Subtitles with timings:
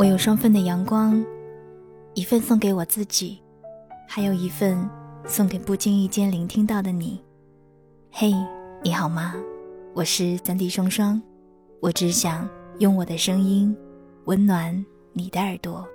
[0.00, 1.22] 我有双份的阳光，
[2.14, 3.38] 一份送给我自己，
[4.08, 4.88] 还有一份
[5.26, 7.22] 送给不经意间聆听到的你。
[8.10, 8.32] 嘿，
[8.82, 9.34] 你好吗？
[9.92, 11.20] 我是三 D 双双，
[11.80, 13.76] 我只想用我的声音
[14.24, 14.82] 温暖
[15.12, 15.86] 你的耳朵。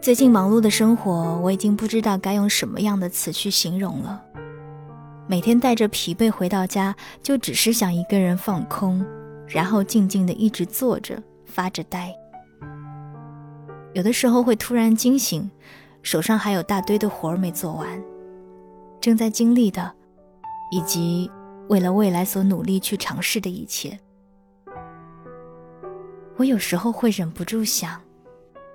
[0.00, 4.22] 最近忙碌的生活，我已经不知道该用什么样的词去形容了。
[5.32, 9.02] 每天带着疲惫回到家，就只是想一个人放空，
[9.48, 12.14] 然后静静的一直坐着发着呆。
[13.94, 15.50] 有的时候会突然惊醒，
[16.02, 17.88] 手上还有大堆的活儿没做完，
[19.00, 19.90] 正在经历的，
[20.70, 21.30] 以及
[21.70, 23.98] 为了未来所努力去尝试的一切。
[26.36, 27.98] 我有时候会忍不住想，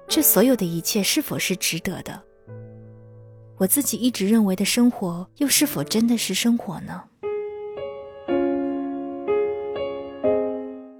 [0.07, 2.23] 这所有的一切是否是值得的？
[3.57, 7.03] 我自己一直认为的生活，又是否真的是生活呢？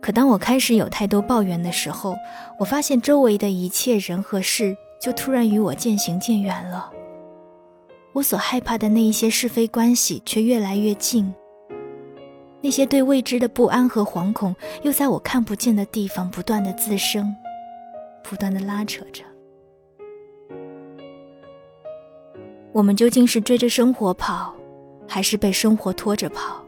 [0.01, 2.15] 可当我开始有太多抱怨的时候，
[2.57, 6.91] 我发现周围的一切人和事就突然与我渐行渐远了。
[8.13, 11.31] 我所害怕的那一些是非关系却越来越近，
[12.61, 17.35] 那些对未知的不安和惶恐又在我看不见的地方不断的滋生，
[18.23, 19.23] 不断的拉扯着。
[22.77, 24.53] 我们究竟是追着生活跑，
[25.07, 26.63] 还是被生活拖着跑？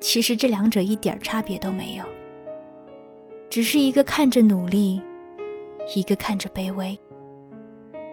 [0.00, 2.04] 其实这两者一点差别都没有，
[3.48, 5.00] 只是一个看着努力，
[5.94, 6.98] 一个看着卑微。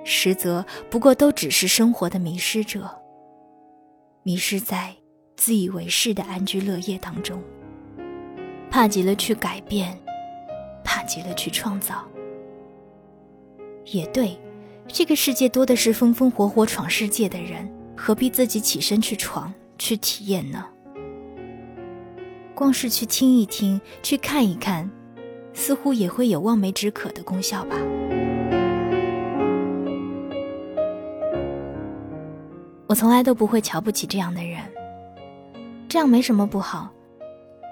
[0.03, 2.87] 实则不过都只是生活的迷失者，
[4.21, 4.95] 迷失在
[5.35, 7.41] 自以为是的安居乐业当中，
[8.69, 9.97] 怕极了去改变，
[10.83, 12.07] 怕极了去创造。
[13.85, 14.39] 也对。
[14.91, 20.65] 这个世界多的是风风火火闯世界的人，何必自己起身去闯、去体验呢？
[22.55, 24.89] 光是去听一听、去看一看，
[25.53, 27.77] 似乎也会有望梅止渴的功效吧。
[32.87, 34.59] 我从来都不会瞧不起这样的人，
[35.87, 36.89] 这样没什么不好。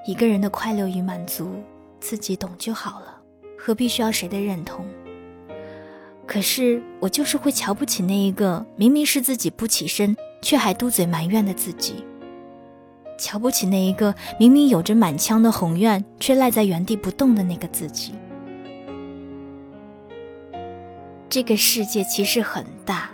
[0.06, 1.52] 一个人的快乐与满足，
[2.00, 3.19] 自己懂就好了，
[3.58, 4.86] 何必需要谁的认同？
[6.28, 12.04] 可是我就是会瞧不起那一个明明是自己不起身，却还嘟嘴埋怨的自己；
[13.18, 18.14] 瞧不起那一个明明有着满腔的宏愿，却赖在原地不动的那个自己。
[21.30, 23.10] 这个世界其实很大，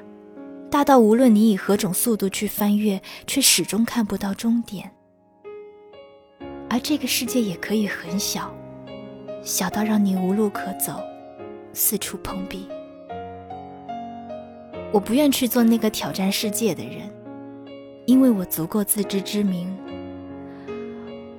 [0.72, 4.88] 大到无论你以何种速度去翻越，却始终看不到终点；
[6.68, 8.52] 而这个世界也可以很小，
[9.44, 11.00] 小到让你无路可走，
[11.74, 12.68] 四处碰壁。
[14.94, 17.10] 我不愿去做那个挑战世界的人，
[18.06, 19.76] 因为我足够自知之明。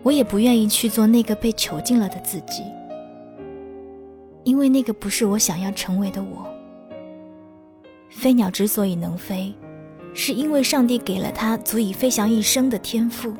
[0.03, 2.65] 我也不愿意去做那个被囚禁了的自己，
[4.43, 6.45] 因为那个不是我想要成为的我。
[8.11, 9.55] 飞鸟之所以能飞，
[10.13, 13.33] 是因为上帝给了它足以飞翔一生的天赋。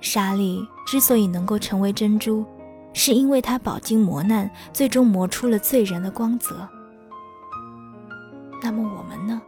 [0.00, 2.44] 沙粒之所以能够成为珍珠，
[2.92, 6.68] 是因为它饱经磨难，最终磨出了醉人的光泽。
[8.64, 9.42] 那么我们呢？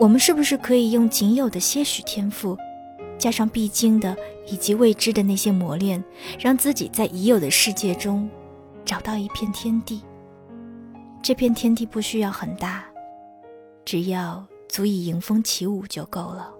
[0.00, 2.58] 我们是不是可以用仅有的些许天赋，
[3.16, 4.16] 加上必经的
[4.48, 6.02] 以及未知的那些磨练，
[6.36, 8.28] 让自己在已有的世界中
[8.84, 10.02] 找到一片天地？
[11.22, 12.84] 这片天地不需要很大，
[13.84, 16.53] 只要足以迎风起舞就够了。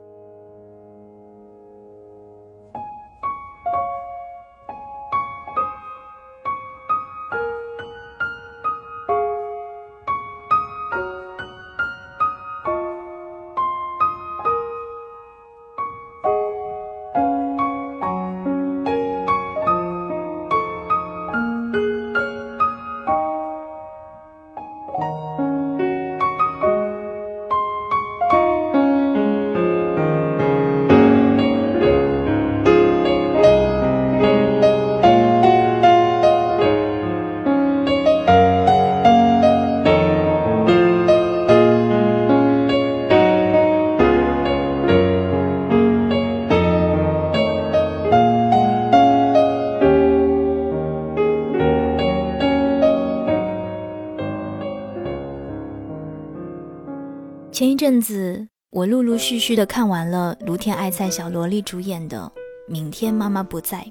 [57.84, 62.32] 阵子，我陆陆续续的看完了卢天爱菜、小萝莉主演的
[62.72, 63.86] 《明天妈妈不在》。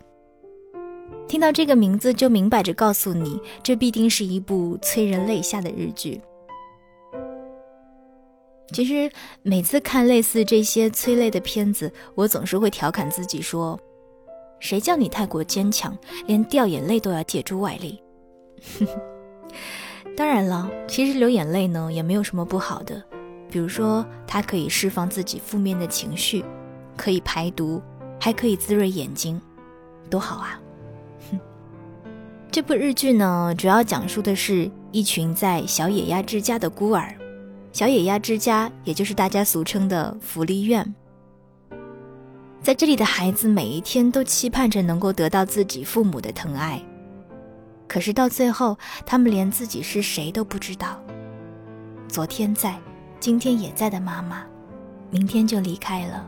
[1.27, 6.19] 听到这个名字，就明摆着告诉你，这必定是一部催人泪下的日剧。
[8.71, 9.11] 其实
[9.43, 13.79] 每次看类似这些催泪的片子，我总是会调侃自己说
[14.59, 18.01] ：“谁叫你太过坚强，连掉眼泪都要借助外力。
[20.17, 23.03] ”当然了，其实流眼泪呢也没有什么不好的，
[23.53, 26.43] 比如说它可以释放自己负面的情绪，
[26.97, 27.79] 可以排毒，
[28.19, 29.39] 还可以滋润眼睛，
[30.09, 30.59] 多好啊！
[32.49, 37.13] 这部日剧呢，主要讲述的是一群在小野鸭之家的孤儿。
[37.71, 40.95] 小野鸭之家，也就是大家俗称的福利院，
[42.59, 46.81] 在这里的孩子每一天都期盼着能够得到自己父母的疼爱，
[47.87, 50.99] 可是到最后，他们连自己是谁都不知道。
[52.07, 52.79] 昨天在，
[53.23, 54.43] 今天也在的妈妈，
[55.09, 56.27] 明天就离开了。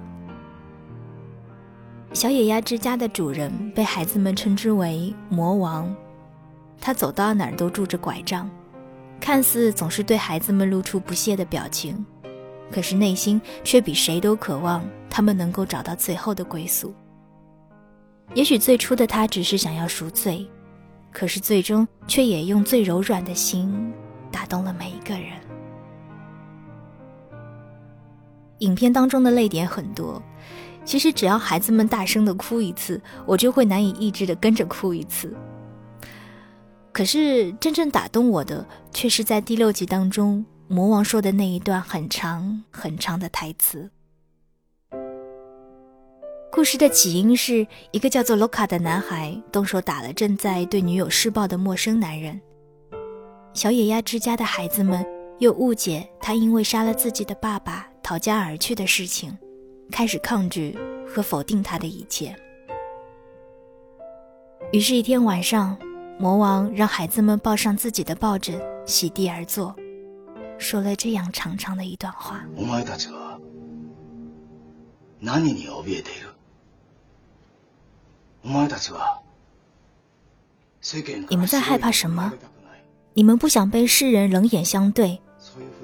[2.14, 5.94] 小野鸭之家的主人被孩子们称之为魔王，
[6.80, 8.50] 他走到哪儿都拄着拐杖。
[9.20, 12.06] 看似总是对孩子们露出不屑的表情，
[12.72, 16.94] 可是内心却比谁都渴望他们能够找到最后的归宿。
[18.36, 20.50] 也许最初的他只是想要赎罪，
[21.12, 23.94] 可是最终却也用最柔软的心
[24.32, 25.45] 打动了每一个人。
[28.60, 30.22] 影片当中的泪点很多，
[30.86, 35.34] 其实只要孩子们大声的哭一次，我就会难以抑制的跟着哭一次。
[36.92, 43.90] 可是真正打动我的，却是在第六集当中，魔王说的那一段很长很长的台词。
[46.52, 52.40] 故事的起因是一个叫做罗卡的男孩动手打了正在对女友施暴的陌生男人。
[53.54, 55.06] 小野鸭之家的孩子们
[55.40, 59.36] 又误解他因为杀了自己的爸爸逃家而去的事情，
[59.92, 62.36] 开始抗拒和否定他的一切。
[64.72, 65.76] 于是，一天晚上。
[66.18, 69.76] 魔王让孩子们抱上自己的抱枕，席地而坐，
[70.58, 72.42] 说了这样长长的一段话。
[81.28, 82.32] 你们在害怕什么？
[83.14, 85.20] 你们不想被世人冷眼相对，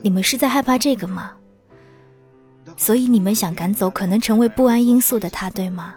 [0.01, 1.33] 你们是在害怕这个吗？
[2.77, 5.95] 所以你们想赶走可能成为不安因素的他，对吗？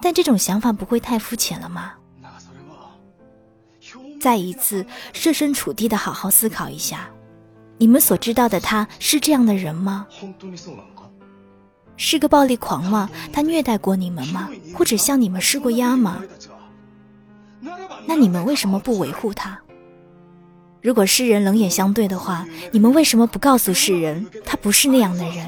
[0.00, 1.92] 但这种想法不会太肤浅了吗？
[4.20, 7.10] 再一次设身处地的好好思考一下，
[7.78, 10.06] 你们所知道的他是这样的人吗？
[11.96, 13.08] 是个暴力狂吗？
[13.32, 14.48] 他虐待过你们吗？
[14.74, 16.22] 或者向你们施过压吗？
[18.06, 19.60] 那你们为什么不维护他？
[20.82, 25.46] 如果世人冷眼相对的话，你们为什么不告诉世人他不是那样的人？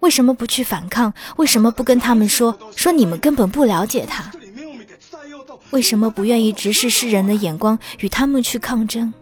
[0.00, 1.12] 为什么不去反抗？
[1.38, 4.30] 为什么不跟他们说说你们根本不了解他？
[5.70, 9.12] 为什么不愿意直视世人的眼光，与他们去抗争，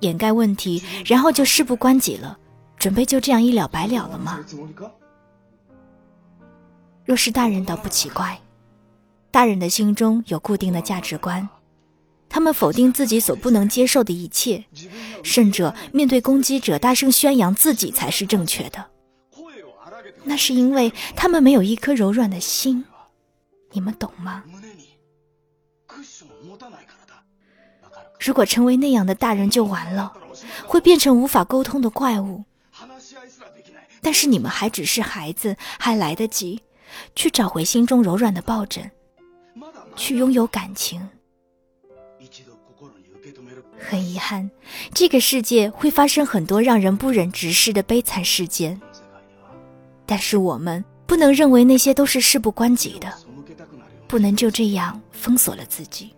[0.00, 2.36] 掩盖问题，然后就事不关己了，
[2.76, 4.40] 准备就这样一了百了了吗？
[7.04, 8.38] 若是大人倒不奇怪，
[9.32, 11.48] 大人的心中有固定的价值观，
[12.28, 14.62] 他们否定自己所不能接受的一切，
[15.24, 18.90] 甚至面对攻击者大声宣扬自己才是正确的，
[20.24, 22.84] 那是因为他们没有一颗柔软的心。
[23.72, 24.44] 你们懂吗？
[28.20, 30.12] 如果成为那样的大人就完了，
[30.66, 32.44] 会变成无法沟通的怪物。
[34.02, 36.60] 但是你们还只是孩子，还来得及
[37.16, 38.90] 去找回心中柔软的抱枕，
[39.96, 41.08] 去拥有感情。
[43.78, 44.50] 很遗憾，
[44.94, 48.80] 这个世界会发生很多让人不忍直视的悲惨事件，
[50.06, 53.12] 但是我们不能认为那些都是事不关己的。
[54.08, 56.14] 不能就这样封锁了自己，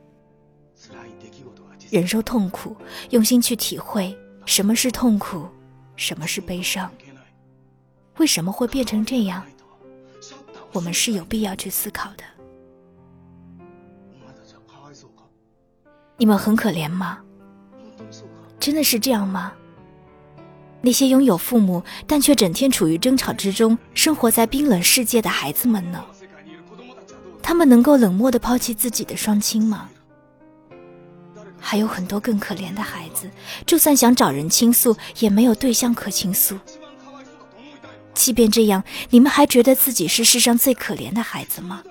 [1.90, 2.76] 忍受痛苦，
[3.10, 4.12] 用心去体会
[4.46, 5.46] 什么是痛苦，
[5.94, 6.92] 什么是悲伤，
[8.16, 9.46] 为什么会变成这样？
[10.72, 12.24] 我们是有必要去思考的。
[16.16, 17.18] 你们很可怜吗？
[18.60, 19.52] 真的是这样吗？
[20.80, 26.04] 那些拥有父母但却整天处于争吵之中，生活在冰冷世界的孩子们呢？
[27.42, 29.88] 他们能够冷漠的抛弃自己的双亲吗？
[31.58, 33.30] 还有很多更可怜的孩子，
[33.66, 36.58] 就算想找人倾诉，也没有对象可倾诉。
[38.12, 41.82] 即便这样，你们还觉得自己是世上最可怜的孩子吗？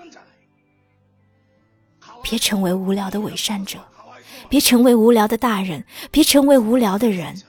[2.23, 3.77] 别成为无聊的伪善者，
[4.49, 7.39] 别成为无聊的大人，别成为无聊的人。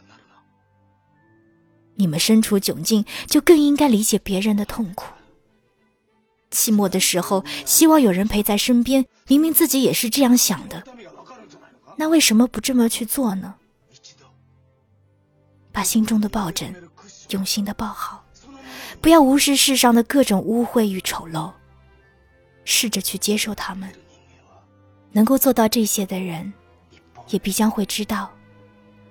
[1.95, 5.15] 你们身处窘境，就更应该理解别人的痛苦。
[6.51, 9.07] 寂寞的时候，希望有人陪在身边。
[9.29, 10.83] 明明自己也是这样想的，
[11.97, 13.55] 那为什么不这么去做呢？
[15.73, 16.75] 把心中的抱枕
[17.31, 18.25] 用心的抱好，
[19.01, 21.53] 不要无视世上的各种污秽与丑陋，
[22.65, 23.89] 试着去接受他们。
[25.14, 26.54] 能够做到这些的人，
[27.30, 28.32] 也必将会知道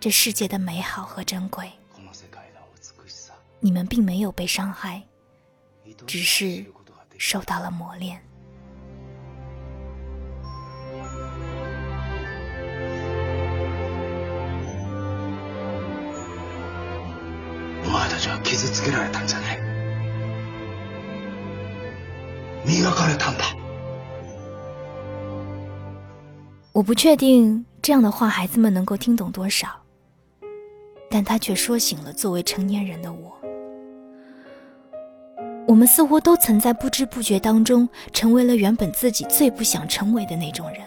[0.01, 1.71] 这世界的美好和珍贵。
[3.61, 5.03] 你们并没有被伤害，
[6.07, 6.65] 只是
[7.19, 8.23] 受到了磨练。
[17.85, 19.59] お前たちは傷つけられたんじゃない
[22.67, 23.45] 磨かれたんだ
[26.74, 29.70] 我不确定这样的话孩子们能够听懂多少，
[31.08, 33.32] 但他却说醒了作为成年人的我。
[35.68, 40.80] 我们似乎都曾在不知不觉当中，成为了原本自己最不想成为的那种人。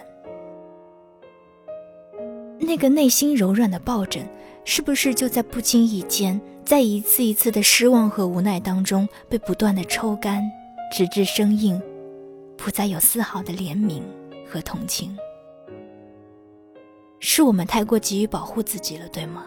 [2.59, 4.27] 那个内心柔软的抱枕，
[4.65, 10.43] 是不是就在不经意间，在一次一次的失望和无奈当中，被不断的抽干，
[10.91, 11.81] 直至生硬，
[12.57, 14.01] 不再有丝毫的怜悯
[14.45, 15.17] 和同情？
[17.19, 19.45] 是我们太过急于保护自己了，对吗？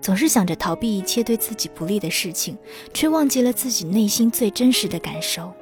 [0.00, 2.56] 总是想着逃避一切对自己不利的事情，
[2.92, 5.52] 却忘记了自己内心最真实的感受。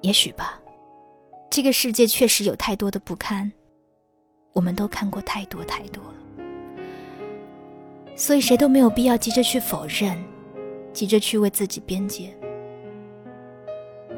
[0.00, 0.60] 也许吧。
[1.48, 3.50] 这个世界确实有太多的不堪，
[4.52, 6.14] 我们都看过太多太多了，
[8.14, 10.22] 所以谁都没有必要急着去否认，
[10.92, 12.36] 急着去为自己辩解。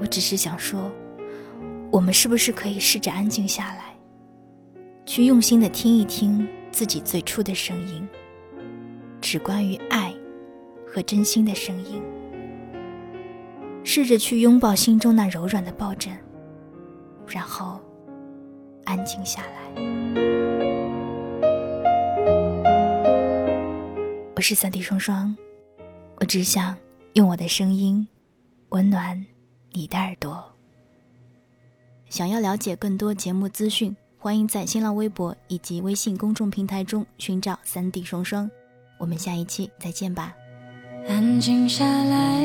[0.01, 0.91] 我只是想说，
[1.91, 3.95] 我们是不是可以试着安静下来，
[5.07, 8.07] 去用心的听一听自己最初的声音，
[9.21, 10.15] 只关于爱
[10.87, 12.03] 和真心的声音，
[13.83, 16.17] 试着去拥抱心中那柔软的抱枕。
[17.27, 17.81] 然后，
[18.85, 19.83] 安静下来。
[24.37, 25.37] 我是三弟双双，
[26.21, 26.77] 我只想
[27.15, 28.07] 用我的声音
[28.69, 29.27] 温暖
[29.73, 30.58] 你的耳朵。
[32.11, 38.51] 想要了解更多节目资讯，欢迎在新浪微博以及微信公众平台中寻找三 D 双双。
[38.99, 40.35] 我们下一期再见吧。
[41.09, 42.43] 安静下来，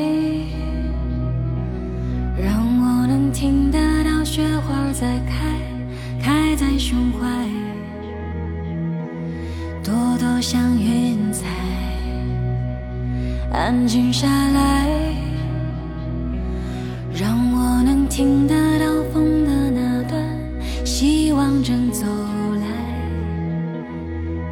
[2.38, 4.14] 让我能听得到。
[4.24, 5.60] 雪花在开，
[6.20, 7.48] 开在胸怀，
[9.84, 11.46] 朵朵像云彩。
[13.52, 14.88] 安静下来，
[17.14, 18.54] 让我能听得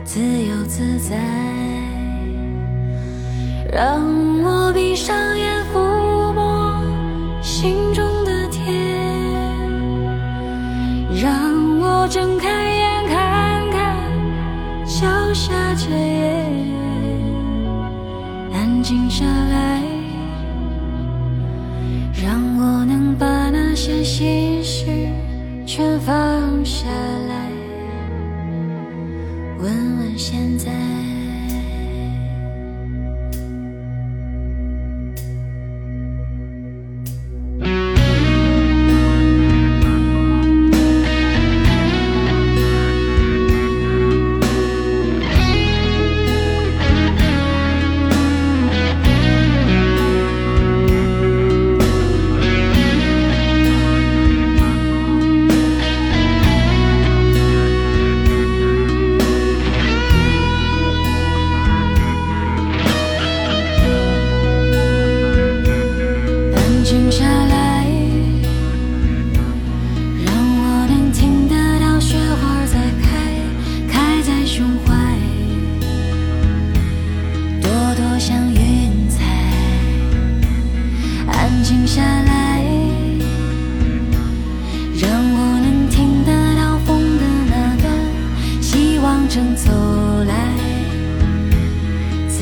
[0.05, 1.17] 自由自在。
[3.73, 4.03] 让
[4.43, 6.83] 我闭上眼，抚摸
[7.41, 8.99] 心中的天，
[11.21, 11.93] 让我。
[12.11, 13.97] 睁开眼，看看
[14.85, 16.45] 脚下这夜，
[18.53, 19.81] 安静下来，
[22.23, 24.85] 让我能把那些心事
[25.65, 26.15] 全放
[30.17, 30.92] 现在。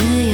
[0.00, 0.29] yeah.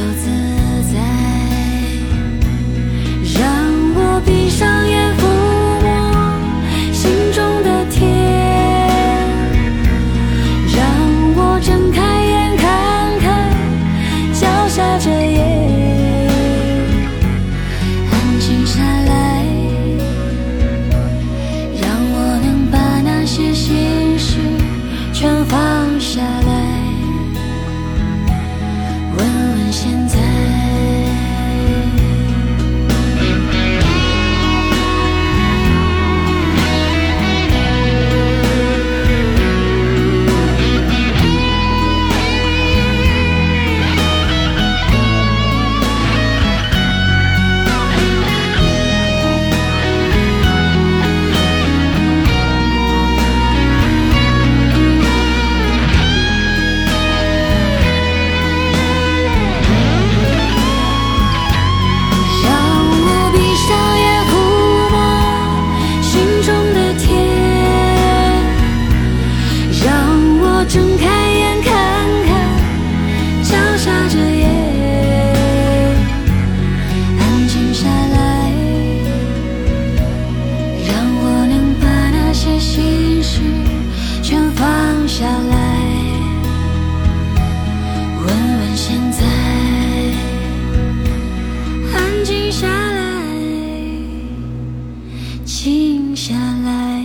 [96.26, 97.04] 下来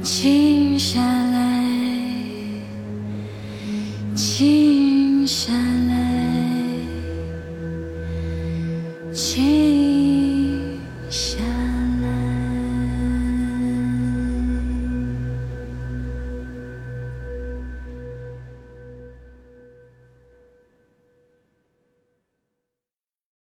[0.00, 1.64] 静下来
[4.14, 4.73] 静